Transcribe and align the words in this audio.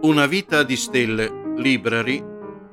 Una 0.00 0.26
vita 0.26 0.62
di 0.62 0.76
stelle, 0.76 1.54
Library, 1.56 2.24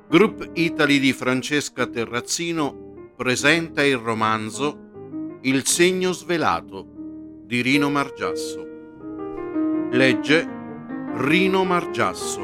Group 0.08 0.52
Italy 0.54 1.00
di 1.00 1.12
Francesca 1.12 1.88
Terrazzino 1.88 3.14
presenta 3.16 3.84
il 3.84 3.98
romanzo 3.98 5.40
Il 5.42 5.66
segno 5.66 6.12
svelato 6.12 6.86
di 7.44 7.62
Rino 7.62 7.90
Margiasso. 7.90 8.64
Legge 9.90 10.48
Rino 11.16 11.64
Margiasso. 11.64 12.42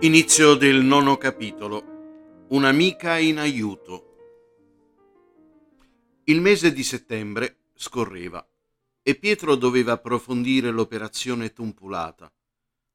Inizio 0.00 0.54
del 0.54 0.84
nono 0.84 1.16
capitolo. 1.16 2.44
Un'amica 2.48 3.16
in 3.16 3.38
aiuto. 3.38 4.16
Il 6.24 6.42
mese 6.42 6.74
di 6.74 6.82
settembre 6.82 7.56
scorreva 7.74 8.46
e 9.08 9.14
Pietro 9.14 9.54
doveva 9.54 9.92
approfondire 9.92 10.72
l'operazione 10.72 11.52
Tumpulata, 11.52 12.28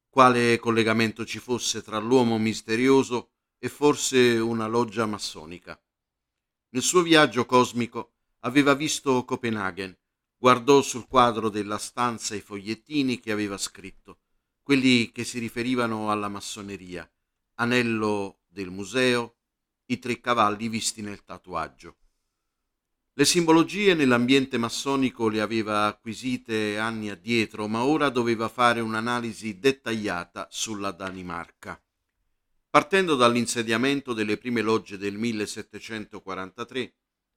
quale 0.10 0.60
collegamento 0.60 1.26
ci 1.26 1.40
fosse 1.40 1.82
tra 1.82 2.00
l'uomo 2.00 2.38
misterioso 2.38 3.32
e 3.58 3.70
forse 3.70 4.38
una 4.38 4.68
loggia 4.68 5.06
massonica. 5.06 5.82
Nel 6.72 6.84
suo 6.84 7.02
viaggio 7.02 7.46
cosmico 7.46 8.16
aveva 8.40 8.74
visto 8.74 9.24
Copenaghen, 9.24 9.98
guardò 10.36 10.82
sul 10.82 11.08
quadro 11.08 11.48
della 11.48 11.78
stanza 11.78 12.36
i 12.36 12.42
fogliettini 12.42 13.22
che 13.22 13.32
aveva 13.32 13.58
scritto, 13.58 14.20
quelli 14.64 15.14
che 15.14 15.24
si 15.24 15.40
riferivano 15.40 16.12
alla 16.12 16.28
massoneria, 16.28 17.10
anello 17.54 18.42
del 18.50 18.70
museo, 18.70 19.38
i 19.86 19.98
tre 19.98 20.20
cavalli 20.20 20.68
visti 20.68 21.02
nel 21.02 21.24
tatuaggio. 21.24 22.01
Le 23.14 23.26
simbologie 23.26 23.94
nell'ambiente 23.94 24.58
massonico 24.58 25.28
le 25.28 25.42
aveva 25.42 25.86
acquisite 25.86 26.78
anni 26.78 27.10
addietro, 27.10 27.68
ma 27.68 27.84
ora 27.84 28.08
doveva 28.08 28.48
fare 28.48 28.80
un'analisi 28.80 29.60
dettagliata 29.60 30.48
sulla 30.50 30.92
Danimarca. 30.92 31.78
Partendo 32.70 33.16
dall'insediamento 33.16 34.14
delle 34.14 34.38
prime 34.38 34.62
logge 34.62 34.98
del 34.98 35.18
1743, 35.18 36.94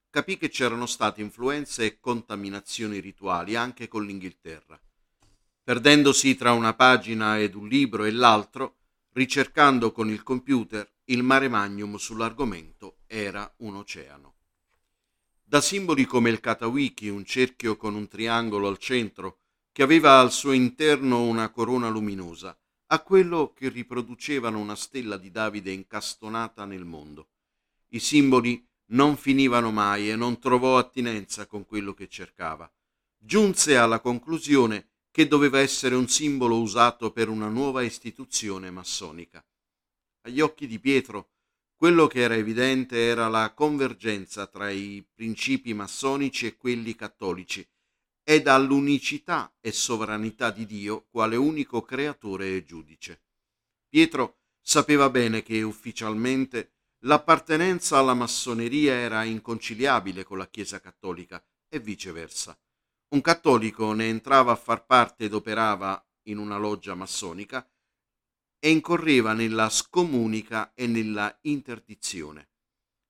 capì 0.09 0.37
che 0.37 0.47
c'erano 0.47 0.85
state 0.85 1.19
influenze 1.19 1.83
e 1.83 1.99
contaminazioni 1.99 3.01
rituali 3.01 3.57
anche 3.57 3.89
con 3.89 4.05
l'Inghilterra. 4.05 4.79
Perdendosi 5.61 6.35
tra 6.35 6.53
una 6.53 6.73
pagina 6.73 7.37
ed 7.37 7.53
un 7.53 7.67
libro 7.67 8.05
e 8.05 8.11
l'altro, 8.11 8.77
ricercando 9.11 9.91
con 9.91 10.09
il 10.09 10.23
computer, 10.23 10.89
il 11.05 11.21
mare 11.21 11.49
magnum 11.49 11.97
sull'argomento 11.97 12.99
era 13.07 13.53
un 13.57 13.75
oceano. 13.75 14.34
Da 15.47 15.61
simboli 15.61 16.05
come 16.05 16.31
il 16.31 16.39
Katawiki, 16.39 17.07
un 17.07 17.23
cerchio 17.23 17.77
con 17.77 17.93
un 17.93 18.07
triangolo 18.07 18.67
al 18.67 18.79
centro, 18.79 19.41
che 19.71 19.83
aveva 19.83 20.19
al 20.19 20.31
suo 20.31 20.53
interno 20.53 21.21
una 21.21 21.51
corona 21.51 21.87
luminosa, 21.87 22.57
a 22.87 22.99
quello 23.03 23.53
che 23.53 23.69
riproducevano 23.69 24.57
una 24.57 24.75
stella 24.75 25.17
di 25.17 25.29
Davide 25.29 25.71
incastonata 25.71 26.65
nel 26.65 26.83
mondo. 26.83 27.27
I 27.89 27.99
simboli 27.99 28.67
non 28.87 29.17
finivano 29.17 29.69
mai 29.69 30.09
e 30.09 30.15
non 30.15 30.39
trovò 30.39 30.79
attinenza 30.79 31.45
con 31.45 31.63
quello 31.63 31.93
che 31.93 32.07
cercava. 32.07 32.69
Giunse 33.15 33.77
alla 33.77 33.99
conclusione 33.99 34.89
che 35.11 35.27
doveva 35.27 35.59
essere 35.59 35.93
un 35.93 36.07
simbolo 36.07 36.59
usato 36.59 37.11
per 37.11 37.29
una 37.29 37.49
nuova 37.49 37.83
istituzione 37.83 38.71
massonica. 38.71 39.45
Agli 40.21 40.41
occhi 40.41 40.65
di 40.65 40.79
Pietro 40.79 41.33
quello 41.85 42.07
che 42.07 42.21
era 42.21 42.33
evidente 42.33 42.97
era 42.97 43.27
la 43.27 43.53
convergenza 43.53 44.47
tra 44.47 44.71
i 44.71 45.07
principi 45.13 45.75
massonici 45.75 46.47
e 46.47 46.57
quelli 46.57 46.95
cattolici 46.95 47.63
e 48.23 48.41
dall'unicità 48.41 49.55
e 49.61 49.71
sovranità 49.71 50.49
di 50.49 50.65
Dio 50.65 51.05
quale 51.11 51.35
unico 51.35 51.83
creatore 51.83 52.55
e 52.55 52.63
giudice. 52.63 53.21
Pietro 53.87 54.39
sapeva 54.59 55.11
bene 55.11 55.43
che 55.43 55.61
ufficialmente 55.61 56.71
l'appartenenza 57.01 57.99
alla 57.99 58.15
massoneria 58.15 58.95
era 58.95 59.23
inconciliabile 59.23 60.23
con 60.23 60.39
la 60.39 60.49
Chiesa 60.49 60.79
cattolica 60.79 61.39
e 61.69 61.79
viceversa. 61.79 62.59
Un 63.09 63.21
cattolico 63.21 63.93
ne 63.93 64.05
entrava 64.05 64.53
a 64.53 64.55
far 64.55 64.87
parte 64.87 65.25
ed 65.25 65.35
operava 65.35 66.03
in 66.29 66.39
una 66.39 66.57
loggia 66.57 66.95
massonica 66.95 67.63
e 68.65 68.71
incorreva 68.71 69.33
nella 69.33 69.69
scomunica 69.69 70.73
e 70.73 70.87
nella 70.87 71.37
interdizione. 71.41 72.49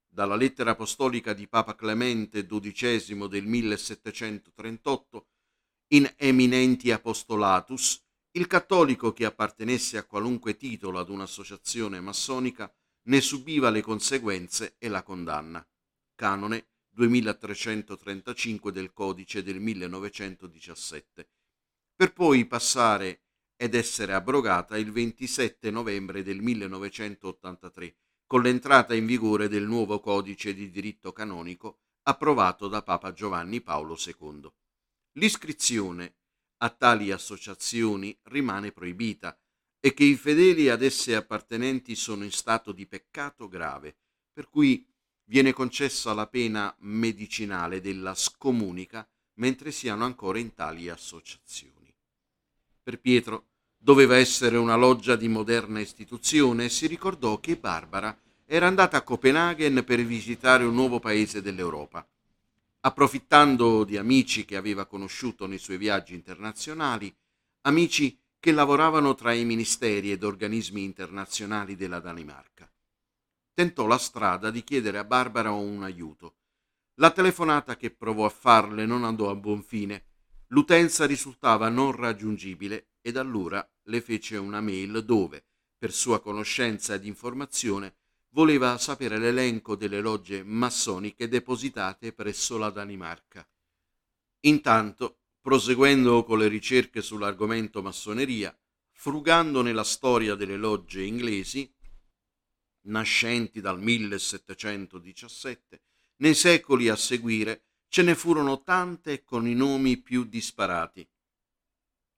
Dalla 0.05 0.35
lettera 0.35 0.71
apostolica 0.71 1.31
di 1.31 1.47
Papa 1.47 1.75
Clemente 1.75 2.45
XII 2.45 3.29
del 3.29 3.45
1738, 3.45 5.27
in 5.93 6.13
Eminenti 6.17 6.91
Apostolatus, 6.91 8.03
il 8.31 8.47
cattolico 8.47 9.13
che 9.13 9.23
appartenesse 9.23 9.97
a 9.97 10.03
qualunque 10.03 10.57
titolo 10.57 10.99
ad 10.99 11.07
un'associazione 11.07 12.01
massonica 12.01 12.69
ne 13.03 13.22
subiva 13.22 13.69
le 13.69 13.81
conseguenze 13.81 14.75
e 14.77 14.89
la 14.89 15.03
condanna. 15.03 15.66
Canone 16.16 16.67
2335 16.89 18.73
del 18.73 18.91
codice 18.91 19.41
del 19.41 19.61
1917, 19.61 21.29
per 21.95 22.11
poi 22.11 22.43
passare 22.43 23.24
ed 23.57 23.73
essere 23.73 24.13
abrogata 24.13 24.77
il 24.77 24.91
27 24.91 25.71
novembre 25.71 26.23
del 26.23 26.41
1983 26.41 27.95
con 28.25 28.41
l'entrata 28.41 28.95
in 28.95 29.05
vigore 29.05 29.47
del 29.47 29.66
nuovo 29.66 29.99
codice 29.99 30.53
di 30.53 30.69
diritto 30.69 31.11
canonico 31.13 31.79
approvato 32.03 32.67
da 32.67 32.81
Papa 32.81 33.13
Giovanni 33.13 33.61
Paolo 33.61 33.97
II. 33.97 34.51
L'iscrizione 35.13 36.16
a 36.57 36.69
tali 36.69 37.11
associazioni 37.11 38.17
rimane 38.23 38.71
proibita 38.71 39.38
e 39.79 39.93
che 39.93 40.03
i 40.03 40.16
fedeli 40.16 40.69
ad 40.69 40.81
esse 40.81 41.16
appartenenti 41.16 41.95
sono 41.95 42.23
in 42.23 42.31
stato 42.31 42.72
di 42.72 42.87
peccato 42.87 43.47
grave, 43.47 43.97
per 44.33 44.49
cui 44.49 44.85
viene 45.25 45.53
concessa 45.53 46.13
la 46.13 46.27
pena 46.27 46.75
medicinale 46.79 47.81
della 47.81 48.16
scomunica 48.16 49.07
mentre 49.35 49.72
siano 49.72 50.05
ancora 50.05 50.39
in 50.39 50.53
tali 50.53 50.89
associazioni. 50.89 51.84
Per 52.85 53.00
Pietro 53.00 53.47
doveva 53.79 54.16
essere 54.16 54.57
una 54.57 54.75
loggia 54.75 55.16
di 55.16 55.28
moderna 55.28 55.79
istituzione 55.79 56.69
si 56.69 56.85
ricordò 56.85 57.40
che 57.40 57.57
Barbara 57.57 58.16
era 58.46 58.68
andata 58.68 58.97
a 58.97 59.01
Copenaghen 59.01 59.84
per 59.84 60.06
visitare 60.06 60.66
un 60.66 60.75
nuovo 60.75 61.00
paese 61.00 61.41
dell'Europa. 61.41 62.07
Approfittando 62.81 63.85
di 63.85 63.97
amici 63.97 64.46
che 64.46 64.56
aveva 64.56 64.85
conosciuto 64.85 65.47
nei 65.47 65.57
suoi 65.57 65.78
viaggi 65.78 66.13
internazionali, 66.13 67.12
amici 67.62 68.16
che 68.40 68.51
lavoravano 68.51 69.16
tra 69.16 69.34
i 69.34 69.46
ministeri 69.46 70.12
ed 70.12 70.23
organismi 70.23 70.84
internazionali 70.84 71.75
della 71.75 72.00
Danimarca. 72.00 72.72
Tentò 73.52 73.88
la 73.88 73.97
strada 73.97 74.52
di 74.52 74.63
chiedere 74.63 75.00
a 75.00 75.06
Barbara 75.06 75.50
un 75.50 75.81
aiuto. 75.81 76.35
La 77.00 77.09
telefonata 77.09 77.78
che 77.78 77.90
provò 77.90 78.25
a 78.25 78.29
farle 78.29 78.85
non 78.85 79.03
andò 79.06 79.31
a 79.31 79.35
buon 79.35 79.63
fine 79.63 80.03
L'utenza 80.55 81.05
risultava 81.05 81.67
non 81.67 81.91
raggiungibile 81.91 82.91
ed 83.01 83.17
allora 83.17 83.69
le 83.88 83.99
fece 83.99 84.38
una 84.38 84.61
mail 84.61 85.03
dove, 85.03 85.43
per 85.77 85.91
sua 85.91 86.21
conoscenza 86.21 86.93
ed 86.93 87.05
informazione, 87.05 87.97
voleva 88.29 88.77
sapere 88.77 89.17
l'elenco 89.17 89.75
delle 89.75 89.99
logge 89.99 90.45
massoniche 90.45 91.27
depositate 91.27 92.13
presso 92.13 92.57
la 92.57 92.69
Danimarca. 92.69 93.45
Intanto, 94.45 95.23
proseguendo 95.41 96.23
con 96.23 96.39
le 96.39 96.47
ricerche 96.47 97.01
sull'argomento 97.01 97.81
massoneria, 97.81 98.57
frugando 98.93 99.61
nella 99.61 99.83
storia 99.83 100.35
delle 100.35 100.55
logge 100.55 101.03
inglesi, 101.03 101.69
nascenti 102.83 103.59
dal 103.59 103.81
1717, 103.81 105.81
nei 106.19 106.33
secoli 106.33 106.87
a 106.87 106.95
seguire 106.95 107.63
Ce 107.88 108.01
ne 108.01 108.16
furono 108.16 108.62
tante 108.63 109.23
con 109.23 109.47
i 109.47 109.53
nomi 109.53 109.97
più 109.97 110.26
disparati. 110.26 111.08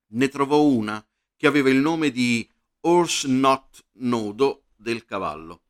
Ne 0.09 0.29
trovò 0.29 0.61
una 0.63 1.05
che 1.35 1.47
aveva 1.47 1.69
il 1.69 1.77
nome 1.77 2.11
di 2.11 2.49
Horse 2.81 3.27
Knot 3.27 3.85
Nodo 3.93 4.65
del 4.75 5.05
cavallo 5.05 5.61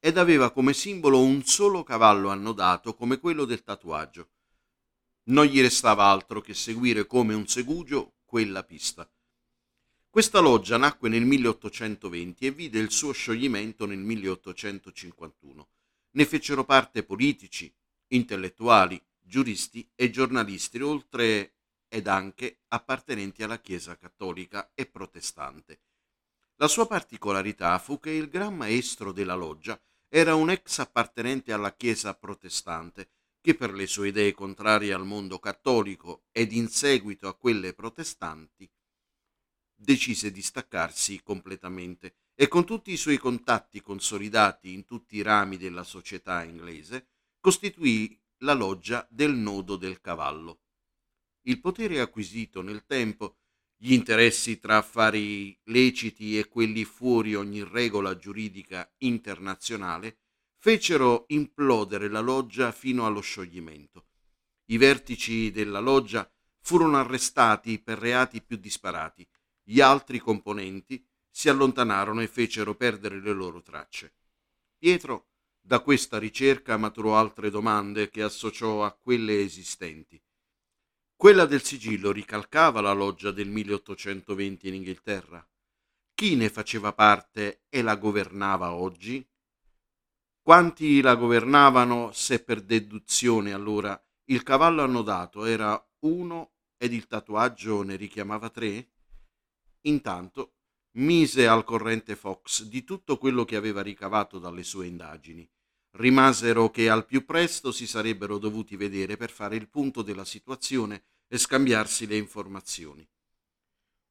ed 0.00 0.16
aveva 0.16 0.52
come 0.52 0.72
simbolo 0.72 1.20
un 1.20 1.42
solo 1.44 1.82
cavallo 1.82 2.28
annodato 2.30 2.94
come 2.94 3.18
quello 3.18 3.44
del 3.44 3.62
tatuaggio. 3.62 4.30
Non 5.24 5.46
gli 5.46 5.60
restava 5.60 6.04
altro 6.04 6.40
che 6.40 6.54
seguire 6.54 7.06
come 7.06 7.34
un 7.34 7.46
segugio 7.46 8.14
quella 8.24 8.62
pista. 8.62 9.10
Questa 10.08 10.40
loggia 10.40 10.76
nacque 10.76 11.08
nel 11.08 11.24
1820 11.24 12.46
e 12.46 12.50
vide 12.50 12.78
il 12.78 12.90
suo 12.90 13.12
scioglimento 13.12 13.86
nel 13.86 13.98
1851. 13.98 15.68
Ne 16.12 16.26
fecero 16.26 16.64
parte 16.64 17.02
politici, 17.02 17.72
intellettuali, 18.08 19.00
giuristi 19.28 19.88
e 19.94 20.10
giornalisti, 20.10 20.80
oltre 20.80 21.54
ed 21.86 22.08
anche 22.08 22.62
appartenenti 22.68 23.42
alla 23.42 23.60
Chiesa 23.60 23.96
cattolica 23.96 24.72
e 24.74 24.86
protestante. 24.86 25.82
La 26.56 26.66
sua 26.66 26.86
particolarità 26.86 27.78
fu 27.78 28.00
che 28.00 28.10
il 28.10 28.28
gran 28.28 28.56
maestro 28.56 29.12
della 29.12 29.36
loggia 29.36 29.80
era 30.08 30.34
un 30.34 30.50
ex 30.50 30.78
appartenente 30.78 31.52
alla 31.52 31.76
Chiesa 31.76 32.14
protestante, 32.14 33.10
che 33.40 33.54
per 33.54 33.72
le 33.72 33.86
sue 33.86 34.08
idee 34.08 34.32
contrarie 34.32 34.92
al 34.92 35.06
mondo 35.06 35.38
cattolico 35.38 36.24
ed 36.32 36.52
in 36.52 36.68
seguito 36.68 37.28
a 37.28 37.36
quelle 37.36 37.74
protestanti, 37.74 38.68
decise 39.74 40.32
di 40.32 40.42
staccarsi 40.42 41.22
completamente 41.22 42.16
e 42.34 42.48
con 42.48 42.64
tutti 42.64 42.90
i 42.90 42.96
suoi 42.96 43.16
contatti 43.16 43.80
consolidati 43.80 44.72
in 44.72 44.84
tutti 44.84 45.16
i 45.16 45.22
rami 45.22 45.56
della 45.56 45.84
società 45.84 46.42
inglese, 46.42 47.08
costituì 47.40 48.20
la 48.38 48.52
loggia 48.52 49.06
del 49.10 49.34
nodo 49.34 49.76
del 49.76 50.00
cavallo. 50.00 50.60
Il 51.42 51.60
potere 51.60 52.00
acquisito 52.00 52.62
nel 52.62 52.84
tempo, 52.84 53.38
gli 53.76 53.92
interessi 53.92 54.58
tra 54.58 54.78
affari 54.78 55.58
leciti 55.64 56.38
e 56.38 56.48
quelli 56.48 56.84
fuori 56.84 57.34
ogni 57.34 57.62
regola 57.64 58.16
giuridica 58.16 58.90
internazionale, 58.98 60.18
fecero 60.56 61.24
implodere 61.28 62.08
la 62.08 62.20
loggia 62.20 62.72
fino 62.72 63.06
allo 63.06 63.20
scioglimento. 63.20 64.08
I 64.66 64.76
vertici 64.76 65.50
della 65.50 65.80
loggia 65.80 66.30
furono 66.60 66.98
arrestati 66.98 67.78
per 67.78 67.98
reati 67.98 68.42
più 68.42 68.56
disparati, 68.56 69.26
gli 69.62 69.80
altri 69.80 70.18
componenti 70.18 71.02
si 71.30 71.48
allontanarono 71.48 72.20
e 72.20 72.26
fecero 72.26 72.74
perdere 72.74 73.20
le 73.20 73.32
loro 73.32 73.62
tracce. 73.62 74.14
Pietro 74.76 75.27
da 75.68 75.80
questa 75.80 76.18
ricerca 76.18 76.78
maturò 76.78 77.18
altre 77.18 77.50
domande 77.50 78.08
che 78.08 78.22
associò 78.22 78.86
a 78.86 78.92
quelle 78.92 79.42
esistenti. 79.42 80.18
Quella 81.14 81.44
del 81.44 81.62
sigillo 81.62 82.10
ricalcava 82.10 82.80
la 82.80 82.92
loggia 82.92 83.32
del 83.32 83.50
1820 83.50 84.66
in 84.66 84.72
Inghilterra. 84.72 85.46
Chi 86.14 86.36
ne 86.36 86.48
faceva 86.48 86.94
parte 86.94 87.64
e 87.68 87.82
la 87.82 87.96
governava 87.96 88.72
oggi? 88.72 89.22
Quanti 90.40 91.02
la 91.02 91.16
governavano 91.16 92.12
se 92.12 92.42
per 92.42 92.62
deduzione 92.62 93.52
allora 93.52 94.02
il 94.30 94.42
cavallo 94.42 94.82
annodato 94.82 95.44
era 95.44 95.78
uno 96.04 96.52
ed 96.78 96.94
il 96.94 97.06
tatuaggio 97.06 97.82
ne 97.82 97.96
richiamava 97.96 98.48
tre? 98.48 98.92
Intanto 99.82 100.54
mise 100.92 101.46
al 101.46 101.62
corrente 101.64 102.16
Fox 102.16 102.62
di 102.62 102.84
tutto 102.84 103.18
quello 103.18 103.44
che 103.44 103.56
aveva 103.56 103.82
ricavato 103.82 104.38
dalle 104.38 104.62
sue 104.62 104.86
indagini. 104.86 105.46
Rimasero 105.98 106.70
che 106.70 106.88
al 106.88 107.06
più 107.06 107.24
presto 107.24 107.72
si 107.72 107.86
sarebbero 107.86 108.38
dovuti 108.38 108.76
vedere 108.76 109.16
per 109.16 109.30
fare 109.30 109.56
il 109.56 109.68
punto 109.68 110.02
della 110.02 110.24
situazione 110.24 111.02
e 111.26 111.38
scambiarsi 111.38 112.06
le 112.06 112.16
informazioni. 112.16 113.06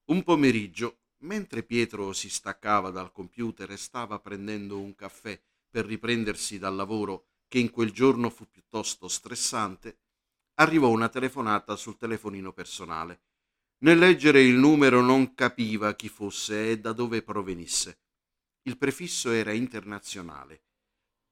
Un 0.06 0.24
pomeriggio, 0.24 1.00
mentre 1.20 1.64
Pietro 1.64 2.12
si 2.14 2.30
staccava 2.30 2.90
dal 2.90 3.12
computer 3.12 3.72
e 3.72 3.78
stava 3.78 4.20
prendendo 4.20 4.80
un 4.80 4.96
caffè 4.96 5.40
per 5.70 5.86
riprendersi 5.86 6.60
dal 6.60 6.76
lavoro 6.76 7.28
che 7.48 7.60
in 7.60 7.72
quel 7.72 7.92
giorno 7.92 8.30
fu 8.30 8.50
piuttosto 8.50 9.08
stressante, 9.08 10.00
arrivò 10.56 10.90
una 10.90 11.10
telefonata 11.10 11.76
sul 11.76 11.98
telefonino 11.98 12.52
personale 12.52 13.22
nel 13.80 14.00
leggere 14.00 14.42
il 14.42 14.56
numero 14.56 15.02
non 15.02 15.36
capiva 15.36 15.94
chi 15.94 16.10
fosse 16.10 16.72
e 16.72 16.80
da 16.80 16.94
dove 16.94 17.22
provenisse. 17.22 18.00
Il 18.64 18.76
prefisso 18.76 19.30
era 19.30 19.52
internazionale. 19.52 20.67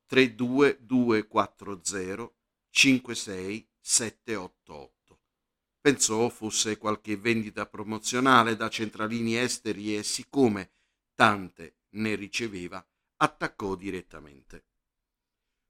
32240 0.07 2.31
56788. 2.69 5.19
Pensò 5.80 6.30
fosse 6.30 6.78
qualche 6.78 7.16
vendita 7.16 7.66
promozionale 7.66 8.56
da 8.56 8.69
centralini 8.69 9.38
esteri 9.38 9.96
e 9.96 10.04
siccome 10.04 10.72
tante 11.13 11.78
ne 11.92 12.16
riceveva, 12.16 12.86
attaccò 13.18 13.75
direttamente. 13.75 14.66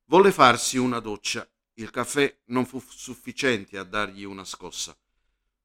Volle 0.05 0.31
farsi 0.31 0.77
una 0.77 0.99
doccia. 0.99 1.47
Il 1.77 1.91
caffè 1.91 2.43
non 2.45 2.65
fu 2.65 2.79
sufficiente 2.79 3.77
a 3.77 3.83
dargli 3.83 4.23
una 4.23 4.45
scossa. 4.45 4.97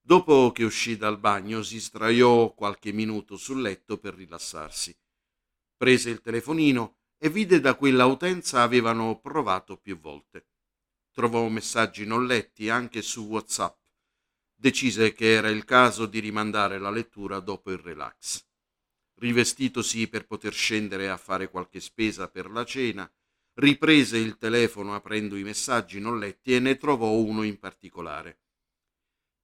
Dopo 0.01 0.51
che 0.51 0.65
uscì 0.65 0.97
dal 0.97 1.19
bagno 1.19 1.63
si 1.63 1.79
sdraiò 1.79 2.53
qualche 2.55 2.93
minuto 2.93 3.37
sul 3.37 3.61
letto 3.61 3.99
per 3.99 4.15
rilassarsi. 4.15 4.97
Prese 5.77 6.11
il 6.11 6.21
telefonino 6.21 7.00
e 7.23 7.29
vide 7.29 7.61
da 7.61 7.75
quella 7.75 8.07
utenza 8.07 8.63
avevano 8.63 9.21
provato 9.21 9.77
più 9.77 10.01
volte. 10.01 10.49
Trovò 11.13 11.47
messaggi 11.49 12.07
non 12.07 12.25
letti 12.25 12.71
anche 12.71 13.03
su 13.03 13.27
WhatsApp. 13.27 13.79
Decise 14.55 15.13
che 15.13 15.33
era 15.33 15.51
il 15.51 15.67
caso 15.67 16.07
di 16.07 16.19
rimandare 16.19 16.79
la 16.79 16.91
lettura 16.91 17.41
dopo 17.41 17.71
il 17.71 17.79
relax. 17.79 18.43
Rivestitosi 19.17 20.09
per 20.09 20.27
poter 20.27 20.55
scendere 20.55 21.11
a 21.11 21.19
fare 21.19 21.51
qualche 21.51 21.81
spesa 21.81 22.31
per 22.31 22.51
la 22.51 22.65
cena, 22.65 23.11
riprese 23.55 24.17
il 24.17 24.39
telefono 24.39 24.95
aprendo 24.95 25.37
i 25.37 25.43
messaggi 25.43 26.01
non 26.01 26.19
letti 26.19 26.55
e 26.55 26.59
ne 26.59 26.79
trovò 26.79 27.11
uno 27.11 27.43
in 27.43 27.59
particolare. 27.59 28.41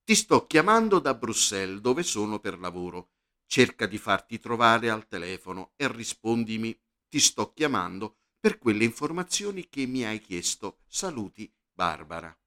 Ti 0.03 0.15
sto 0.15 0.47
chiamando 0.47 0.99
da 0.99 1.13
Bruxelles, 1.13 1.81
dove 1.81 2.03
sono 2.03 2.39
per 2.39 2.59
lavoro. 2.59 3.11
Cerca 3.45 3.87
di 3.87 3.99
farti 3.99 4.39
trovare 4.39 4.89
al 4.89 5.07
telefono 5.07 5.73
e 5.77 5.93
rispondimi. 5.93 6.75
Ti 7.17 7.23
sto 7.23 7.55
chiamando 7.55 8.19
per 8.39 8.59
quelle 8.59 8.85
informazioni 8.85 9.71
che 9.71 9.87
mi 9.87 10.05
hai 10.05 10.21
chiesto. 10.21 10.81
Saluti, 10.87 11.51
Barbara. 11.73 12.39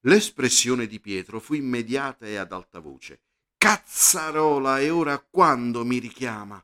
L'espressione 0.00 0.88
di 0.88 0.98
Pietro 0.98 1.38
fu 1.38 1.54
immediata 1.54 2.26
e 2.26 2.34
ad 2.34 2.50
alta 2.50 2.80
voce. 2.80 3.22
Cazzarola, 3.56 4.80
e 4.80 4.90
ora 4.90 5.20
quando 5.20 5.84
mi 5.84 5.98
richiama? 5.98 6.60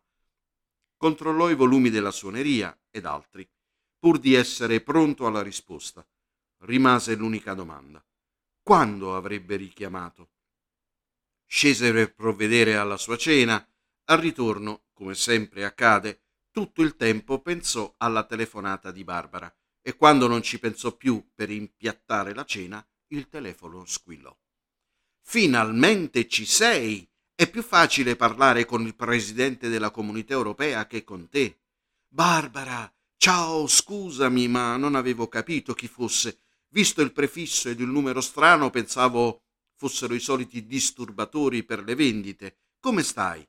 Controllò 0.96 1.50
i 1.50 1.55
volumi 1.55 1.88
della 1.88 2.11
suoneria 2.11 2.76
ed 2.90 3.05
altri, 3.05 3.49
pur 3.96 4.19
di 4.19 4.34
essere 4.34 4.81
pronto 4.81 5.28
alla 5.28 5.40
risposta. 5.40 6.05
Rimase 6.62 7.14
l'unica 7.14 7.55
domanda 7.55 8.05
quando 8.60 9.14
avrebbe 9.14 9.55
richiamato. 9.55 10.31
Scese 11.46 11.93
per 11.93 12.12
provvedere 12.12 12.75
alla 12.75 12.96
sua 12.96 13.17
cena. 13.17 13.64
Al 14.06 14.19
ritorno, 14.19 14.87
come 14.93 15.14
sempre 15.14 15.64
accade, 15.64 16.24
tutto 16.55 16.83
il 16.83 16.95
tempo 16.95 17.41
pensò 17.41 17.93
alla 17.99 18.23
telefonata 18.23 18.93
di 18.93 19.03
Barbara 19.03 19.53
e 19.83 19.97
quando 19.97 20.29
non 20.29 20.41
ci 20.41 20.61
pensò 20.61 20.97
più 20.97 21.33
per 21.35 21.51
impiattare 21.51 22.33
la 22.33 22.45
cena, 22.45 22.87
il 23.09 23.29
telefono 23.29 23.85
squillò. 23.85 24.33
Finalmente 25.21 26.29
ci 26.29 26.47
sei! 26.47 27.11
È 27.35 27.51
più 27.51 27.61
facile 27.65 28.15
parlare 28.15 28.67
con 28.67 28.87
il 28.87 28.95
presidente 28.95 29.69
della 29.69 29.91
comunità 29.91 30.35
europea 30.35 30.87
che 30.87 31.03
con 31.03 31.29
te. 31.29 31.59
Barbara, 32.06 32.89
ciao, 33.17 33.67
scusami, 33.67 34.47
ma 34.47 34.77
non 34.77 34.95
avevo 34.95 35.27
capito 35.27 35.75
chi 35.75 35.89
fosse. 35.89 36.39
Visto 36.69 37.03
il 37.03 37.12
prefisso 37.12 37.69
ed 37.69 37.81
il 37.81 37.89
numero 37.89 38.21
strano, 38.21 38.71
pensavo 38.71 39.43
fossero 39.75 40.15
i 40.15 40.21
soliti 40.21 40.65
disturbatori 40.67 41.65
per 41.65 41.82
le 41.82 41.96
vendite. 41.96 42.58
Come 42.79 43.03
stai? 43.03 43.44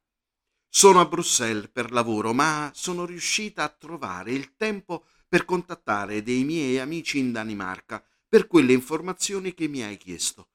Sono 0.77 0.99
a 0.99 1.05
Bruxelles 1.05 1.69
per 1.71 1.93
lavoro, 1.93 2.33
ma 2.33 2.69
sono 2.75 3.05
riuscita 3.05 3.63
a 3.63 3.69
trovare 3.69 4.33
il 4.33 4.57
tempo 4.57 5.05
per 5.25 5.45
contattare 5.45 6.21
dei 6.21 6.43
miei 6.43 6.79
amici 6.79 7.17
in 7.17 7.31
Danimarca 7.31 8.05
per 8.27 8.45
quelle 8.45 8.73
informazioni 8.73 9.53
che 9.53 9.69
mi 9.69 9.83
hai 9.83 9.95
chiesto. 9.95 10.49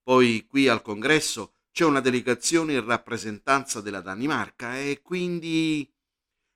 Poi 0.00 0.46
qui 0.46 0.68
al 0.68 0.80
congresso 0.80 1.54
c'è 1.72 1.84
una 1.84 1.98
delegazione 1.98 2.74
in 2.74 2.84
rappresentanza 2.84 3.80
della 3.80 4.00
Danimarca 4.00 4.78
e 4.78 5.02
quindi 5.02 5.92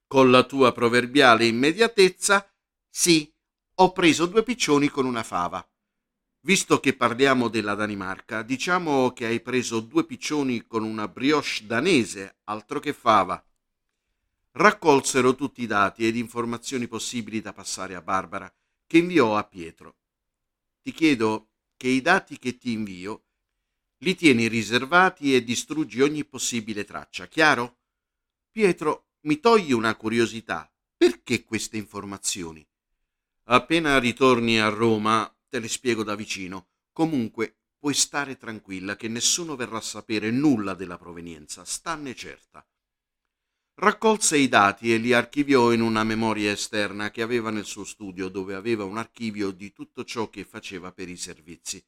con 0.06 0.30
la 0.30 0.44
tua 0.44 0.70
proverbiale 0.70 1.44
immediatezza 1.44 2.48
sì, 2.88 3.34
ho 3.80 3.90
preso 3.90 4.26
due 4.26 4.44
piccioni 4.44 4.86
con 4.86 5.06
una 5.06 5.24
fava. 5.24 5.68
Visto 6.40 6.78
che 6.80 6.94
parliamo 6.94 7.48
della 7.48 7.74
Danimarca, 7.74 8.42
diciamo 8.42 9.12
che 9.12 9.26
hai 9.26 9.40
preso 9.40 9.80
due 9.80 10.04
piccioni 10.04 10.66
con 10.66 10.84
una 10.84 11.08
brioche 11.08 11.66
danese, 11.66 12.36
altro 12.44 12.78
che 12.78 12.92
fava. 12.92 13.42
Raccolsero 14.52 15.34
tutti 15.34 15.62
i 15.62 15.66
dati 15.66 16.06
ed 16.06 16.16
informazioni 16.16 16.86
possibili 16.86 17.40
da 17.40 17.52
passare 17.52 17.94
a 17.94 18.02
Barbara, 18.02 18.52
che 18.86 18.98
inviò 18.98 19.36
a 19.36 19.44
Pietro. 19.44 19.96
Ti 20.82 20.92
chiedo 20.92 21.48
che 21.76 21.88
i 21.88 22.00
dati 22.00 22.38
che 22.38 22.56
ti 22.56 22.72
invio 22.72 23.24
li 23.98 24.14
tieni 24.14 24.46
riservati 24.46 25.34
e 25.34 25.42
distruggi 25.42 26.00
ogni 26.00 26.24
possibile 26.24 26.84
traccia, 26.84 27.26
chiaro? 27.26 27.78
Pietro, 28.50 29.06
mi 29.22 29.40
togli 29.40 29.72
una 29.72 29.96
curiosità. 29.96 30.70
Perché 30.96 31.44
queste 31.44 31.76
informazioni? 31.76 32.64
Appena 33.44 33.98
ritorni 33.98 34.60
a 34.60 34.68
Roma 34.68 35.32
te 35.48 35.58
le 35.58 35.68
spiego 35.68 36.02
da 36.02 36.14
vicino. 36.14 36.68
Comunque 36.92 37.58
puoi 37.78 37.94
stare 37.94 38.36
tranquilla 38.36 38.96
che 38.96 39.08
nessuno 39.08 39.56
verrà 39.56 39.78
a 39.78 39.82
sapere 39.82 40.30
nulla 40.30 40.74
della 40.74 40.98
provenienza, 40.98 41.64
stanne 41.64 42.14
certa. 42.14 42.66
Raccolse 43.74 44.36
i 44.36 44.48
dati 44.48 44.92
e 44.92 44.96
li 44.96 45.12
archiviò 45.12 45.72
in 45.72 45.80
una 45.80 46.02
memoria 46.02 46.50
esterna 46.50 47.10
che 47.12 47.22
aveva 47.22 47.50
nel 47.50 47.64
suo 47.64 47.84
studio, 47.84 48.28
dove 48.28 48.54
aveva 48.54 48.84
un 48.84 48.98
archivio 48.98 49.52
di 49.52 49.72
tutto 49.72 50.04
ciò 50.04 50.28
che 50.28 50.44
faceva 50.44 50.90
per 50.92 51.08
i 51.08 51.16
servizi. 51.16 51.84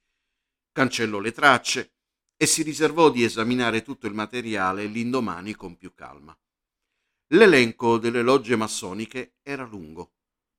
Cancellò 0.71 1.19
le 1.19 1.33
tracce 1.33 1.95
e 2.37 2.47
si 2.47 2.63
riservò 2.63 3.11
di 3.11 3.25
esaminare 3.25 3.83
tutto 3.83 4.07
il 4.07 4.15
materiale 4.15 4.87
l'indomani 4.87 5.55
con 5.57 5.77
più 5.77 5.93
calma. 5.93 6.39
L'elenco 7.33 7.99
delle 7.99 8.23
logge 8.23 8.55
massoniche 8.55 9.35
era 9.43 9.65
lungo 9.65 10.13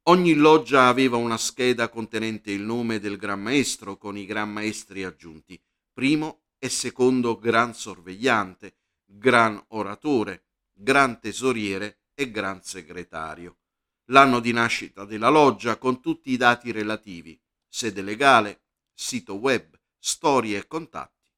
Ogni 0.05 0.33
loggia 0.33 0.87
aveva 0.87 1.17
una 1.17 1.37
scheda 1.37 1.87
contenente 1.87 2.49
il 2.49 2.61
nome 2.61 2.99
del 2.99 3.17
Gran 3.17 3.39
Maestro 3.39 3.97
con 3.97 4.17
i 4.17 4.25
Gran 4.25 4.51
Maestri 4.51 5.03
aggiunti, 5.03 5.61
primo 5.93 6.45
e 6.57 6.69
secondo 6.69 7.37
Gran 7.37 7.75
Sorvegliante, 7.75 8.77
Gran 9.05 9.63
Oratore, 9.69 10.45
Gran 10.73 11.19
Tesoriere 11.19 12.05
e 12.15 12.31
Gran 12.31 12.63
Segretario. 12.63 13.59
L'anno 14.05 14.39
di 14.39 14.51
nascita 14.51 15.05
della 15.05 15.29
loggia 15.29 15.77
con 15.77 16.01
tutti 16.01 16.31
i 16.31 16.37
dati 16.37 16.71
relativi, 16.71 17.39
sede 17.67 18.01
legale, 18.01 18.63
sito 18.91 19.35
web, 19.35 19.79
storie 19.99 20.57
e 20.57 20.65
contatti. 20.65 21.29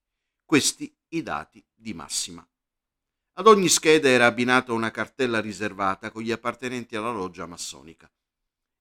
Questi 0.45 0.95
i 1.09 1.21
dati 1.21 1.61
di 1.73 1.93
massima. 1.93 2.47
Ad 3.33 3.45
ogni 3.47 3.67
scheda 3.67 4.07
era 4.07 4.25
abbinata 4.25 4.71
una 4.71 4.89
cartella 4.89 5.41
riservata 5.41 6.11
con 6.11 6.21
gli 6.21 6.31
appartenenti 6.31 6.95
alla 6.95 7.11
loggia 7.11 7.45
massonica. 7.45 8.09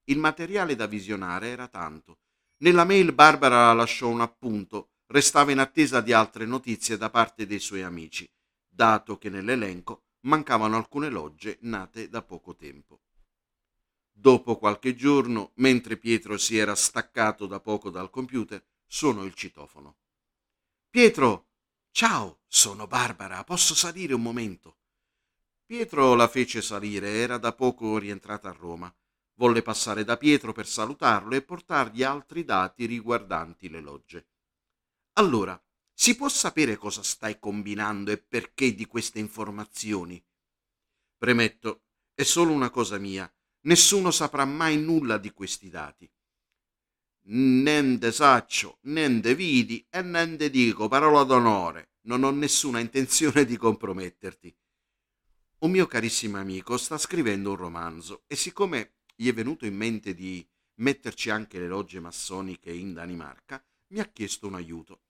Il 0.05 0.17
materiale 0.17 0.75
da 0.75 0.85
visionare 0.85 1.47
era 1.47 1.67
tanto. 1.67 2.19
Nella 2.57 2.83
mail 2.83 3.13
Barbara 3.13 3.71
lasciò 3.73 4.07
un 4.09 4.21
appunto, 4.21 4.91
restava 5.07 5.51
in 5.51 5.59
attesa 5.59 6.01
di 6.01 6.13
altre 6.13 6.45
notizie 6.45 6.97
da 6.97 7.09
parte 7.09 7.45
dei 7.45 7.59
suoi 7.59 7.83
amici, 7.83 8.29
dato 8.67 9.17
che 9.17 9.29
nell'elenco 9.29 10.03
mancavano 10.21 10.75
alcune 10.75 11.09
logge 11.09 11.57
nate 11.61 12.09
da 12.09 12.21
poco 12.21 12.55
tempo. 12.55 13.01
Dopo 14.11 14.57
qualche 14.57 14.95
giorno, 14.95 15.51
mentre 15.55 15.97
Pietro 15.97 16.37
si 16.37 16.57
era 16.57 16.75
staccato 16.75 17.47
da 17.47 17.59
poco 17.59 17.89
dal 17.89 18.09
computer, 18.09 18.63
suonò 18.85 19.23
il 19.23 19.33
citofono. 19.33 19.97
Pietro, 20.89 21.47
Ciao, 21.95 22.41
sono 22.47 22.87
Barbara, 22.87 23.43
posso 23.43 23.75
salire 23.75 24.15
un 24.15 24.21
momento? 24.23 24.77
Pietro 25.63 26.15
la 26.15 26.27
fece 26.27 26.59
salire, 26.63 27.07
era 27.07 27.37
da 27.37 27.53
poco 27.53 27.99
rientrata 27.99 28.49
a 28.49 28.51
Roma. 28.51 28.91
Volle 29.35 29.61
passare 29.61 30.03
da 30.03 30.17
Pietro 30.17 30.51
per 30.51 30.67
salutarlo 30.67 31.35
e 31.35 31.41
portargli 31.41 32.03
altri 32.03 32.43
dati 32.43 32.85
riguardanti 32.85 33.69
le 33.69 33.81
logge. 33.81 34.27
Allora, 35.13 35.61
si 35.93 36.15
può 36.15 36.27
sapere 36.29 36.75
cosa 36.75 37.03
stai 37.03 37.39
combinando 37.39 38.11
e 38.11 38.17
perché 38.17 38.73
di 38.73 38.85
queste 38.85 39.19
informazioni? 39.19 40.23
Premetto, 41.17 41.83
è 42.13 42.23
solo 42.23 42.51
una 42.51 42.69
cosa 42.69 42.97
mia. 42.97 43.31
Nessuno 43.61 44.11
saprà 44.11 44.45
mai 44.45 44.77
nulla 44.77 45.17
di 45.17 45.31
questi 45.31 45.69
dati 45.69 46.11
nende 47.25 48.11
saccio, 48.11 48.79
nende 48.81 49.35
vidi 49.35 49.85
e 49.89 50.01
nende 50.01 50.49
dico 50.49 50.87
parola 50.87 51.23
d'onore. 51.23 51.91
Non 52.01 52.23
ho 52.23 52.31
nessuna 52.31 52.79
intenzione 52.79 53.45
di 53.45 53.55
comprometterti. 53.55 54.53
Un 55.59 55.71
mio 55.71 55.87
carissimo 55.87 56.37
amico 56.37 56.75
sta 56.75 56.97
scrivendo 56.97 57.51
un 57.51 57.55
romanzo 57.55 58.23
e 58.27 58.35
siccome 58.35 58.95
gli 59.23 59.29
è 59.29 59.33
venuto 59.33 59.65
in 59.65 59.75
mente 59.77 60.13
di 60.13 60.45
metterci 60.75 61.29
anche 61.29 61.57
le 61.57 61.69
logge 61.69 62.01
massoniche 62.01 62.73
in 62.73 62.91
Danimarca, 62.91 63.63
mi 63.87 64.01
ha 64.01 64.05
chiesto 64.05 64.47
un 64.47 64.55
aiuto. 64.55 65.03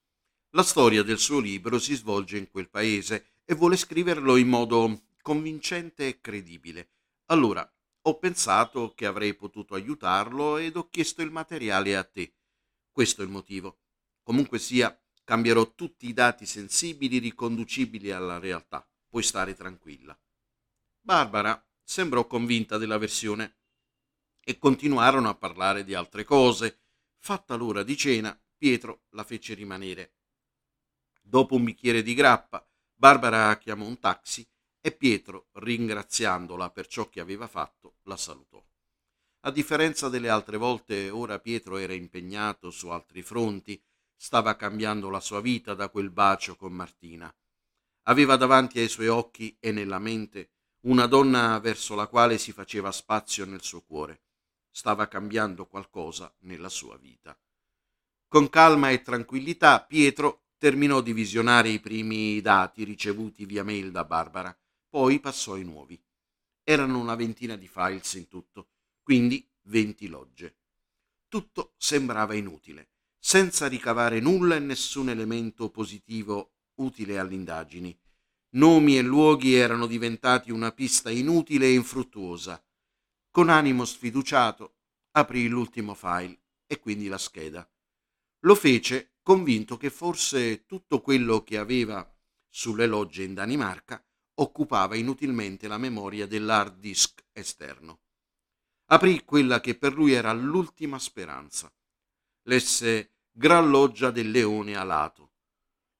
La 0.51 0.61
storia 0.61 1.01
del 1.01 1.17
suo 1.17 1.39
libro 1.39 1.79
si 1.79 1.95
svolge 1.95 2.37
in 2.37 2.51
quel 2.51 2.69
paese 2.69 3.39
e 3.43 3.55
vuole 3.55 3.75
scriverlo 3.75 4.35
in 4.35 4.49
modo 4.49 5.01
convincente 5.23 6.07
e 6.07 6.21
credibile. 6.21 6.91
Allora, 7.27 7.67
ho 8.03 8.19
pensato 8.19 8.93
che 8.93 9.07
avrei 9.07 9.33
potuto 9.33 9.73
aiutarlo 9.73 10.57
ed 10.57 10.75
ho 10.75 10.89
chiesto 10.89 11.23
il 11.23 11.31
materiale 11.31 11.95
a 11.95 12.03
te. 12.03 12.35
Questo 12.91 13.23
è 13.23 13.25
il 13.25 13.31
motivo. 13.31 13.79
Comunque 14.21 14.59
sia, 14.59 14.95
cambierò 15.23 15.73
tutti 15.73 16.07
i 16.07 16.13
dati 16.13 16.45
sensibili 16.45 17.17
riconducibili 17.17 18.11
alla 18.11 18.37
realtà. 18.37 18.87
Puoi 19.07 19.23
stare 19.23 19.55
tranquilla. 19.55 20.15
Barbara 20.99 21.65
sembrò 21.81 22.27
convinta 22.27 22.77
della 22.77 22.99
versione 22.99 23.55
e 24.43 24.57
continuarono 24.57 25.29
a 25.29 25.35
parlare 25.35 25.83
di 25.83 25.93
altre 25.93 26.23
cose. 26.23 26.79
Fatta 27.17 27.55
l'ora 27.55 27.83
di 27.83 27.95
cena, 27.95 28.37
Pietro 28.57 29.03
la 29.09 29.23
fece 29.23 29.53
rimanere. 29.53 30.13
Dopo 31.21 31.55
un 31.55 31.63
bicchiere 31.63 32.01
di 32.01 32.13
grappa, 32.13 32.65
Barbara 32.93 33.57
chiamò 33.57 33.85
un 33.85 33.99
taxi 33.99 34.47
e 34.79 34.91
Pietro, 34.91 35.47
ringraziandola 35.53 36.69
per 36.69 36.87
ciò 36.87 37.09
che 37.09 37.19
aveva 37.19 37.47
fatto, 37.47 37.95
la 38.03 38.17
salutò. 38.17 38.61
A 39.45 39.51
differenza 39.51 40.09
delle 40.09 40.29
altre 40.29 40.57
volte, 40.57 41.09
ora 41.09 41.39
Pietro 41.39 41.77
era 41.77 41.93
impegnato 41.93 42.69
su 42.69 42.89
altri 42.89 43.21
fronti, 43.21 43.81
stava 44.15 44.55
cambiando 44.55 45.09
la 45.09 45.19
sua 45.19 45.41
vita 45.41 45.73
da 45.73 45.89
quel 45.89 46.09
bacio 46.09 46.55
con 46.55 46.71
Martina. 46.71 47.33
Aveva 48.03 48.35
davanti 48.35 48.79
ai 48.79 48.87
suoi 48.87 49.07
occhi 49.07 49.55
e 49.59 49.71
nella 49.71 49.99
mente 49.99 50.51
una 50.81 51.07
donna 51.07 51.59
verso 51.59 51.95
la 51.95 52.07
quale 52.07 52.37
si 52.37 52.51
faceva 52.51 52.91
spazio 52.91 53.45
nel 53.45 53.61
suo 53.61 53.81
cuore. 53.81 54.21
Stava 54.75 55.07
cambiando 55.07 55.67
qualcosa 55.67 56.35
nella 56.39 56.69
sua 56.69 56.97
vita. 56.97 57.39
Con 58.27 58.49
calma 58.49 58.89
e 58.89 59.03
tranquillità 59.03 59.83
Pietro 59.83 60.45
terminò 60.57 60.99
di 60.99 61.13
visionare 61.13 61.69
i 61.69 61.79
primi 61.79 62.41
dati 62.41 62.83
ricevuti 62.83 63.45
via 63.45 63.63
mail 63.63 63.91
da 63.91 64.03
Barbara 64.03 64.57
poi 64.89 65.19
passò 65.19 65.53
ai 65.53 65.63
nuovi. 65.63 66.03
Erano 66.63 66.99
una 66.99 67.13
ventina 67.13 67.55
di 67.55 67.67
files 67.67 68.13
in 68.13 68.27
tutto, 68.27 68.69
quindi 69.03 69.47
venti 69.63 70.07
logge. 70.07 70.57
Tutto 71.27 71.75
sembrava 71.77 72.33
inutile, 72.33 72.93
senza 73.19 73.67
ricavare 73.67 74.19
nulla 74.19 74.55
e 74.55 74.59
nessun 74.59 75.09
elemento 75.09 75.69
positivo 75.69 76.53
utile 76.75 77.19
alle 77.19 77.35
indagini. 77.35 77.95
Nomi 78.55 78.97
e 78.97 79.03
luoghi 79.03 79.53
erano 79.53 79.85
diventati 79.85 80.51
una 80.51 80.71
pista 80.71 81.11
inutile 81.11 81.65
e 81.67 81.73
infruttuosa. 81.73 82.63
Con 83.33 83.49
animo 83.49 83.83
sfiduciato 83.83 84.75
aprì 85.13 85.47
l'ultimo 85.47 85.95
file 85.95 86.37
e 86.67 86.79
quindi 86.79 87.07
la 87.07 87.17
scheda. 87.17 87.67
Lo 88.41 88.53
fece 88.53 89.15
convinto 89.23 89.75
che 89.75 89.89
forse 89.89 90.67
tutto 90.67 91.01
quello 91.01 91.41
che 91.41 91.57
aveva 91.57 92.07
sulle 92.47 92.85
logge 92.85 93.23
in 93.23 93.33
Danimarca 93.33 94.05
occupava 94.35 94.95
inutilmente 94.95 95.67
la 95.67 95.79
memoria 95.79 96.27
dell'hard 96.27 96.77
disk 96.77 97.25
esterno. 97.31 98.01
Aprì 98.91 99.25
quella 99.25 99.61
che 99.61 99.79
per 99.79 99.93
lui 99.93 100.11
era 100.11 100.31
l'ultima 100.31 100.99
speranza. 100.99 101.73
Lesse 102.43 103.15
Gran 103.31 103.71
Loggia 103.71 104.11
del 104.11 104.29
Leone 104.29 104.75
Alato. 104.75 105.31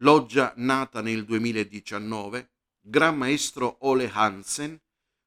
Loggia 0.04 0.54
nata 0.58 1.02
nel 1.02 1.26
2019, 1.26 2.52
Gran 2.80 3.18
Maestro 3.18 3.78
Ole 3.88 4.08
Hansen, 4.08 4.80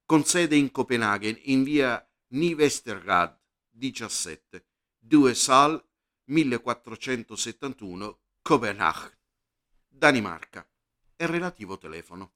con 0.07 0.23
sede 0.23 0.55
in 0.55 0.71
Copenaghen 0.71 1.37
in 1.43 1.63
via 1.63 2.01
Nivestergade 2.27 3.41
17, 3.71 4.65
2 4.99 5.35
Sal 5.35 5.85
1471, 6.29 8.19
Copenaghen, 8.41 9.11
Danimarca, 9.85 10.65
e 11.13 11.25
relativo 11.25 11.77
telefono. 11.77 12.35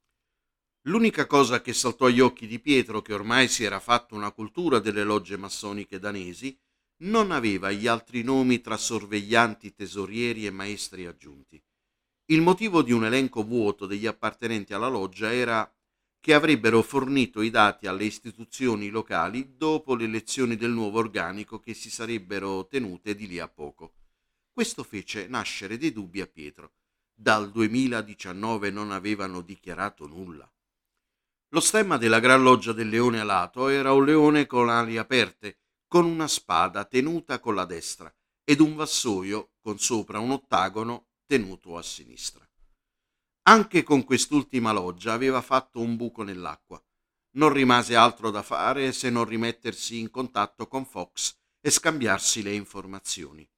L'unica 0.82 1.26
cosa 1.28 1.62
che 1.62 1.72
saltò 1.72 2.08
agli 2.08 2.20
occhi 2.20 2.46
di 2.46 2.60
Pietro, 2.60 3.02
che 3.02 3.14
ormai 3.14 3.48
si 3.48 3.64
era 3.64 3.80
fatto 3.80 4.16
una 4.16 4.32
cultura 4.32 4.80
delle 4.80 5.06
logge 5.06 5.38
massoniche 5.38 5.98
danesi, 5.98 6.60
non 7.04 7.32
aveva 7.32 7.72
gli 7.72 7.88
altri 7.88 8.22
nomi 8.22 8.60
tra 8.60 8.76
sorveglianti, 8.76 9.74
tesorieri 9.74 10.46
e 10.46 10.52
maestri 10.52 11.06
aggiunti. 11.06 11.64
Il 12.26 12.42
motivo 12.42 12.82
di 12.82 12.92
un 12.92 13.06
elenco 13.06 13.46
vuoto 13.46 13.86
degli 13.86 14.08
appartenenti 14.08 14.74
alla 14.74 14.90
loggia 14.90 15.32
era 15.32 15.74
che 16.22 16.36
avrebbero 16.36 16.84
fornito 16.84 17.42
i 17.42 17.50
dati 17.50 17.88
alle 17.88 18.06
istituzioni 18.06 18.90
locali 18.90 19.56
dopo 19.58 19.96
le 19.96 20.04
elezioni 20.04 20.56
del 20.56 20.70
nuovo 20.70 21.00
organico 21.00 21.60
che 21.60 21.74
si 21.74 21.90
sarebbero 21.90 22.68
tenute 22.68 23.16
di 23.16 23.28
lì 23.28 23.40
a 23.40 23.48
poco. 23.48 23.94
Questo 24.54 24.84
fece 24.84 25.28
nascere 25.28 25.80
dei 25.80 25.92
dubbi 25.92 26.22
a 26.22 26.28
Pietro. 26.28 26.74
Dal 27.12 27.50
2019 27.50 28.70
non 28.70 28.92
avevano 28.92 29.42
dichiarato 29.42 30.06
nulla. 30.06 30.50
Lo 31.50 31.60
stemma 31.60 31.98
della 31.98 32.20
Gran 32.20 32.44
Loggia 32.44 32.72
del 32.72 32.90
Leone 32.90 33.20
Alato 33.20 33.68
era 33.68 33.92
un 33.92 34.06
leone 34.06 34.46
con 34.46 34.70
ali 34.70 34.98
aperte, 34.98 35.58
con 35.88 36.06
una 36.06 36.28
spada 36.28 36.86
tenuta 36.86 37.40
con 37.40 37.56
la 37.56 37.66
destra 37.66 38.14
ed 38.44 38.60
un 38.60 38.76
vassoio 38.76 39.54
con 39.60 39.80
sopra 39.80 40.20
un 40.20 40.32
ottagono 40.32 41.08
tenuto 41.26 41.78
a 41.78 41.82
sinistra. 41.82 42.48
Anche 43.46 43.82
con 43.82 44.04
quest'ultima 44.04 44.72
loggia 44.72 45.14
aveva 45.14 45.42
fatto 45.42 45.80
un 45.80 45.96
buco 45.96 46.22
nell'acqua. 46.22 46.80
Non 47.38 47.52
rimase 47.52 47.96
altro 47.96 48.30
da 48.30 48.44
fare 48.44 48.92
se 48.92 49.10
non 49.10 49.26
rimettersi 49.26 49.98
in 49.98 50.12
contatto 50.12 50.68
con 50.68 50.86
Fox 50.86 51.36
e 51.60 51.72
scambiarsi 51.72 52.44
le 52.44 52.54
informazioni. 52.54 53.50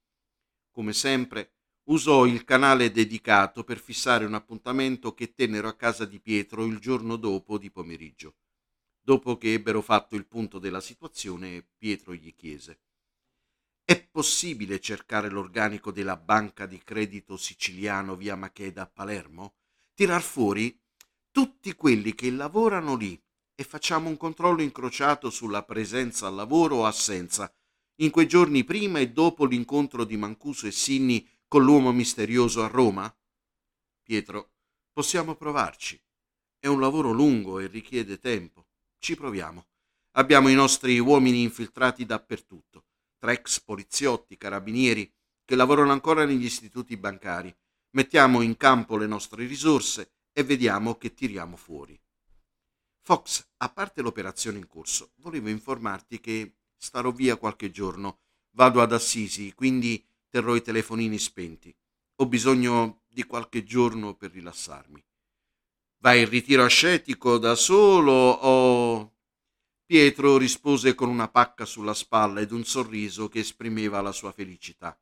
Come 0.70 0.94
sempre, 0.94 1.56
usò 1.90 2.24
il 2.24 2.44
canale 2.44 2.92
dedicato 2.92 3.62
per 3.62 3.78
fissare 3.78 4.24
un 4.24 4.32
appuntamento 4.32 5.12
che 5.12 5.34
tennero 5.34 5.68
a 5.68 5.76
casa 5.76 6.06
di 6.06 6.18
Pietro 6.18 6.64
il 6.64 6.78
giorno 6.78 7.16
dopo 7.16 7.58
di 7.58 7.70
pomeriggio. 7.70 8.36
Dopo 8.98 9.36
che 9.36 9.52
ebbero 9.52 9.82
fatto 9.82 10.16
il 10.16 10.26
punto 10.26 10.58
della 10.58 10.80
situazione, 10.80 11.62
Pietro 11.76 12.14
gli 12.14 12.34
chiese 12.34 12.80
È 13.84 14.02
possibile 14.02 14.80
cercare 14.80 15.28
l'organico 15.28 15.92
della 15.92 16.16
banca 16.16 16.64
di 16.64 16.82
credito 16.82 17.36
siciliano 17.36 18.16
via 18.16 18.34
Macheda 18.34 18.82
a 18.82 18.86
Palermo? 18.86 19.56
Tirar 19.96 20.22
fuori 20.22 20.76
tutti 21.30 21.72
quelli 21.74 22.16
che 22.16 22.28
lavorano 22.32 22.96
lì 22.96 23.16
e 23.54 23.62
facciamo 23.62 24.08
un 24.08 24.16
controllo 24.16 24.60
incrociato 24.60 25.30
sulla 25.30 25.62
presenza 25.62 26.26
al 26.26 26.34
lavoro 26.34 26.78
o 26.78 26.86
assenza, 26.86 27.54
in 27.98 28.10
quei 28.10 28.26
giorni 28.26 28.64
prima 28.64 28.98
e 28.98 29.10
dopo 29.10 29.44
l'incontro 29.44 30.02
di 30.02 30.16
Mancuso 30.16 30.66
e 30.66 30.72
Sinni 30.72 31.24
con 31.46 31.62
l'uomo 31.62 31.92
misterioso 31.92 32.64
a 32.64 32.66
Roma? 32.66 33.16
Pietro, 34.02 34.54
possiamo 34.92 35.36
provarci. 35.36 36.02
È 36.58 36.66
un 36.66 36.80
lavoro 36.80 37.12
lungo 37.12 37.60
e 37.60 37.68
richiede 37.68 38.18
tempo. 38.18 38.66
Ci 38.98 39.14
proviamo. 39.14 39.64
Abbiamo 40.16 40.48
i 40.48 40.54
nostri 40.54 40.98
uomini 40.98 41.42
infiltrati 41.42 42.04
dappertutto, 42.04 42.86
trex, 43.16 43.60
poliziotti, 43.60 44.36
carabinieri, 44.36 45.08
che 45.44 45.54
lavorano 45.54 45.92
ancora 45.92 46.24
negli 46.24 46.46
istituti 46.46 46.96
bancari. 46.96 47.54
Mettiamo 47.94 48.40
in 48.42 48.56
campo 48.56 48.96
le 48.96 49.06
nostre 49.06 49.46
risorse 49.46 50.14
e 50.32 50.42
vediamo 50.42 50.96
che 50.96 51.14
tiriamo 51.14 51.56
fuori. 51.56 51.98
Fox, 53.02 53.46
a 53.58 53.68
parte 53.68 54.02
l'operazione 54.02 54.58
in 54.58 54.66
corso, 54.66 55.12
volevo 55.16 55.48
informarti 55.48 56.18
che 56.18 56.56
starò 56.76 57.12
via 57.12 57.36
qualche 57.36 57.70
giorno. 57.70 58.18
Vado 58.56 58.82
ad 58.82 58.92
Assisi, 58.92 59.52
quindi 59.54 60.04
terrò 60.28 60.56
i 60.56 60.62
telefonini 60.62 61.18
spenti. 61.18 61.72
Ho 62.16 62.26
bisogno 62.26 63.02
di 63.08 63.22
qualche 63.24 63.62
giorno 63.62 64.14
per 64.14 64.32
rilassarmi. 64.32 65.04
Vai 65.98 66.22
in 66.22 66.28
ritiro 66.28 66.64
ascetico 66.64 67.38
da 67.38 67.54
solo 67.54 68.12
o... 68.12 69.12
Pietro 69.86 70.36
rispose 70.36 70.94
con 70.94 71.08
una 71.08 71.28
pacca 71.28 71.64
sulla 71.64 71.94
spalla 71.94 72.40
ed 72.40 72.50
un 72.50 72.64
sorriso 72.64 73.28
che 73.28 73.40
esprimeva 73.40 74.00
la 74.00 74.12
sua 74.12 74.32
felicità. 74.32 74.98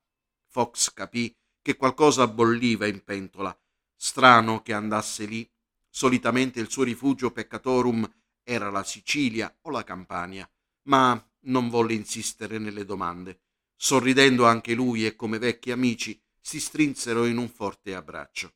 Fox 0.49 0.93
capì 0.93 1.35
che 1.63 1.77
qualcosa 1.77 2.27
bolliva 2.27 2.87
in 2.87 3.03
pentola. 3.03 3.57
Strano 3.95 4.63
che 4.63 4.73
andasse 4.73 5.25
lì. 5.25 5.49
Solitamente 5.89 6.61
il 6.61 6.71
suo 6.71 6.83
rifugio 6.83 7.31
peccatorum 7.31 8.11
era 8.43 8.71
la 8.71 8.83
Sicilia 8.83 9.57
o 9.63 9.71
la 9.71 9.85
Campania, 9.85 10.51
ma 10.85 11.25
non 11.45 11.69
volle 11.69 11.95
insistere 11.95 12.59
nelle 12.59 12.85
domande. 12.85 13.41
Sorridendo 13.77 14.47
anche 14.47 14.75
lui 14.75 15.07
e 15.07 15.17
come 15.17 15.39
vecchi 15.39 15.71
amici, 15.71 16.21
si 16.41 16.59
strinsero 16.59 17.25
in 17.25 17.37
un 17.37 17.49
forte 17.49 17.95
abbraccio. 17.95 18.55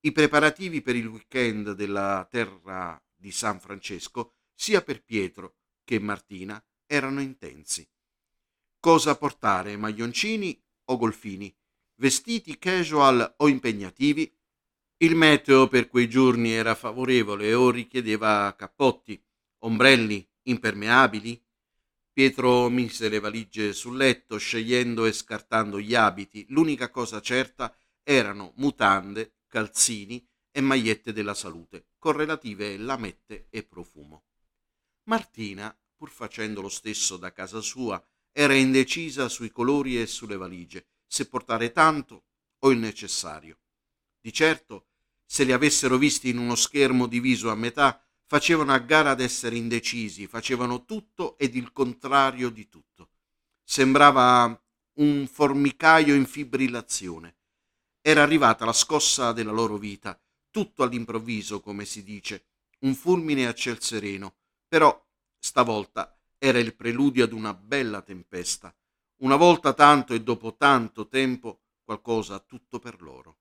I 0.00 0.12
preparativi 0.12 0.80
per 0.80 0.96
il 0.96 1.06
weekend 1.06 1.72
della 1.72 2.26
terra 2.30 3.00
di 3.14 3.32
San 3.32 3.60
Francesco, 3.60 4.34
sia 4.54 4.82
per 4.82 5.02
Pietro 5.02 5.56
che 5.84 5.98
Martina, 5.98 6.62
erano 6.86 7.20
intensi. 7.20 7.86
Cosa 8.78 9.16
portare, 9.16 9.76
maglioncini 9.76 10.58
o 10.84 10.96
golfini, 10.96 11.54
vestiti 12.00 12.58
casual 12.58 13.34
o 13.36 13.48
impegnativi. 13.48 14.34
Il 14.96 15.14
meteo 15.14 15.68
per 15.68 15.88
quei 15.88 16.08
giorni 16.08 16.50
era 16.50 16.74
favorevole 16.74 17.52
o 17.52 17.70
richiedeva 17.70 18.54
cappotti, 18.56 19.22
ombrelli, 19.58 20.26
impermeabili. 20.44 21.42
Pietro 22.10 22.68
mise 22.70 23.08
le 23.10 23.20
valigie 23.20 23.74
sul 23.74 23.96
letto, 23.96 24.38
scegliendo 24.38 25.04
e 25.04 25.12
scartando 25.12 25.78
gli 25.78 25.94
abiti. 25.94 26.46
L'unica 26.48 26.90
cosa 26.90 27.20
certa 27.20 27.74
erano 28.02 28.54
mutande, 28.56 29.36
calzini 29.46 30.26
e 30.50 30.60
magliette 30.62 31.12
della 31.12 31.34
salute, 31.34 31.88
con 31.98 32.12
relative 32.12 32.78
lamette 32.78 33.46
e 33.50 33.62
profumo. 33.62 34.24
Martina, 35.04 35.74
pur 35.94 36.10
facendo 36.10 36.62
lo 36.62 36.70
stesso 36.70 37.18
da 37.18 37.30
casa 37.32 37.60
sua, 37.60 38.02
era 38.32 38.54
indecisa 38.54 39.28
sui 39.28 39.50
colori 39.50 40.00
e 40.00 40.06
sulle 40.06 40.36
valigie, 40.36 40.86
se 41.10 41.26
portare 41.26 41.72
tanto 41.72 42.22
o 42.60 42.70
il 42.70 42.78
necessario. 42.78 43.58
Di 44.20 44.32
certo, 44.32 44.86
se 45.26 45.42
li 45.42 45.50
avessero 45.50 45.98
visti 45.98 46.28
in 46.28 46.38
uno 46.38 46.54
schermo 46.54 47.08
diviso 47.08 47.50
a 47.50 47.56
metà, 47.56 48.00
facevano 48.26 48.72
a 48.72 48.78
gara 48.78 49.10
ad 49.10 49.20
essere 49.20 49.56
indecisi, 49.56 50.28
facevano 50.28 50.84
tutto 50.84 51.36
ed 51.36 51.56
il 51.56 51.72
contrario 51.72 52.48
di 52.48 52.68
tutto. 52.68 53.10
Sembrava 53.64 54.56
un 54.94 55.26
formicaio 55.26 56.14
in 56.14 56.26
fibrillazione. 56.26 57.38
Era 58.00 58.22
arrivata 58.22 58.64
la 58.64 58.72
scossa 58.72 59.32
della 59.32 59.50
loro 59.50 59.78
vita, 59.78 60.16
tutto 60.48 60.84
all'improvviso, 60.84 61.60
come 61.60 61.84
si 61.86 62.04
dice, 62.04 62.44
un 62.80 62.94
fulmine 62.94 63.48
a 63.48 63.52
ciel 63.52 63.82
sereno, 63.82 64.36
però 64.68 64.96
stavolta 65.40 66.16
era 66.38 66.60
il 66.60 66.76
preludio 66.76 67.24
ad 67.24 67.32
una 67.32 67.52
bella 67.52 68.00
tempesta. 68.00 68.72
Una 69.20 69.36
volta 69.36 69.74
tanto 69.74 70.14
e 70.14 70.22
dopo 70.22 70.56
tanto 70.56 71.06
tempo 71.06 71.64
qualcosa 71.82 72.38
tutto 72.38 72.78
per 72.78 73.02
loro. 73.02 73.40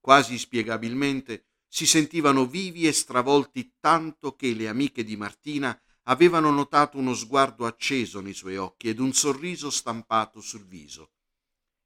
Quasi 0.00 0.36
spiegabilmente 0.38 1.46
si 1.68 1.86
sentivano 1.86 2.46
vivi 2.46 2.88
e 2.88 2.92
stravolti 2.92 3.76
tanto 3.78 4.34
che 4.34 4.52
le 4.54 4.68
amiche 4.68 5.04
di 5.04 5.16
Martina 5.16 5.80
avevano 6.04 6.50
notato 6.50 6.98
uno 6.98 7.14
sguardo 7.14 7.64
acceso 7.64 8.20
nei 8.20 8.34
suoi 8.34 8.56
occhi 8.56 8.88
ed 8.88 8.98
un 8.98 9.12
sorriso 9.12 9.70
stampato 9.70 10.40
sul 10.40 10.66
viso. 10.66 11.12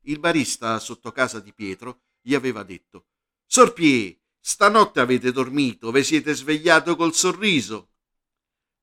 Il 0.04 0.20
barista 0.20 0.78
sotto 0.78 1.12
casa 1.12 1.38
di 1.38 1.52
Pietro 1.52 2.04
gli 2.22 2.34
aveva 2.34 2.62
detto 2.62 3.08
Sorpie, 3.44 4.22
stanotte 4.40 5.00
avete 5.00 5.32
dormito, 5.32 5.90
ve 5.90 6.02
siete 6.02 6.34
svegliato 6.34 6.96
col 6.96 7.14
sorriso. 7.14 7.90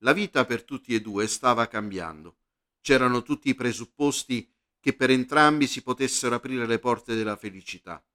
La 0.04 0.14
vita 0.14 0.46
per 0.46 0.64
tutti 0.64 0.94
e 0.94 1.02
due 1.02 1.26
stava 1.28 1.68
cambiando. 1.68 2.38
C'erano 2.86 3.24
tutti 3.24 3.50
i 3.50 3.56
presupposti 3.56 4.48
che 4.80 4.94
per 4.94 5.10
entrambi 5.10 5.66
si 5.66 5.82
potessero 5.82 6.36
aprire 6.36 6.68
le 6.68 6.78
porte 6.78 7.16
della 7.16 7.36
felicità. 7.36 8.06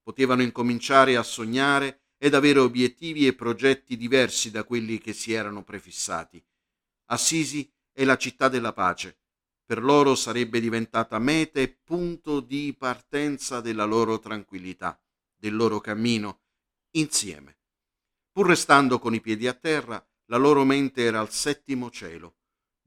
Potevano 0.00 0.42
incominciare 0.42 1.16
a 1.16 1.24
sognare 1.24 2.02
ed 2.16 2.34
avere 2.34 2.60
obiettivi 2.60 3.26
e 3.26 3.34
progetti 3.34 3.96
diversi 3.96 4.52
da 4.52 4.62
quelli 4.62 4.98
che 4.98 5.14
si 5.14 5.32
erano 5.32 5.64
prefissati. 5.64 6.40
Assisi 7.06 7.68
è 7.90 8.04
la 8.04 8.16
città 8.16 8.48
della 8.48 8.72
pace. 8.72 9.18
Per 9.64 9.82
loro 9.82 10.14
sarebbe 10.14 10.60
diventata 10.60 11.18
meta 11.18 11.58
e 11.58 11.66
punto 11.66 12.38
di 12.38 12.72
partenza 12.78 13.60
della 13.60 13.84
loro 13.84 14.20
tranquillità, 14.20 15.02
del 15.34 15.56
loro 15.56 15.80
cammino, 15.80 16.42
insieme. 16.92 17.58
Pur 18.30 18.46
restando 18.46 19.00
con 19.00 19.12
i 19.12 19.20
piedi 19.20 19.48
a 19.48 19.54
terra, 19.54 20.00
la 20.26 20.36
loro 20.36 20.64
mente 20.64 21.02
era 21.02 21.18
al 21.18 21.32
settimo 21.32 21.90
cielo. 21.90 22.36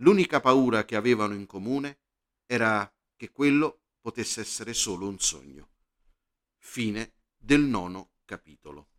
L'unica 0.03 0.41
paura 0.41 0.83
che 0.83 0.97
avevano 0.97 1.33
in 1.33 1.45
comune 1.45 1.99
era 2.45 2.93
che 3.15 3.31
quello 3.31 3.83
potesse 4.01 4.41
essere 4.41 4.73
solo 4.73 5.07
un 5.07 5.17
sogno. 5.17 5.69
Fine 6.57 7.13
del 7.37 7.61
nono 7.61 8.11
capitolo. 8.25 8.89